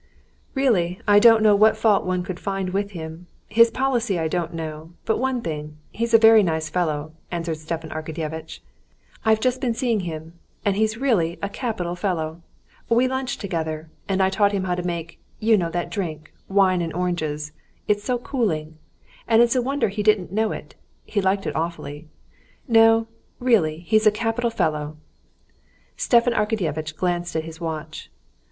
[0.55, 3.27] "Really, I don't know what fault one could find with him.
[3.49, 8.61] His policy I don't know, but one thing—he's a very nice fellow," answered Stepan Arkadyevitch.
[9.25, 10.33] "I've just been seeing him,
[10.65, 12.41] and he's really a capital fellow.
[12.89, 16.81] We lunched together, and I taught him how to make, you know that drink, wine
[16.81, 17.51] and oranges.
[17.87, 18.79] It's so cooling.
[19.27, 20.73] And it's a wonder he didn't know it.
[21.05, 22.07] He liked it awfully.
[22.67, 23.05] No,
[23.39, 24.97] really he's a capital fellow."
[25.95, 28.09] Stepan Arkadyevitch glanced at his watch.